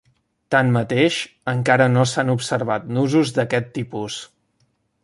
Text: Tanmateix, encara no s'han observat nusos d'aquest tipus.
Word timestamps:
Tanmateix, 0.53 1.17
encara 1.53 1.87
no 1.93 2.07
s'han 2.13 2.35
observat 2.37 2.91
nusos 2.99 3.39
d'aquest 3.39 3.71
tipus. 3.79 4.23